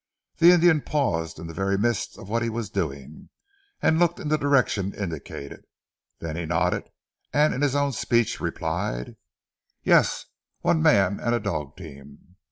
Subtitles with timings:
[0.37, 3.29] The Indian paused in the very midst of what he was doing,
[3.83, 5.63] and looked in the direction indicated,
[6.17, 6.89] then he nodded,
[7.31, 9.15] and in his own speech replied
[9.83, 10.25] "Yes,
[10.61, 12.35] one man and a dog team."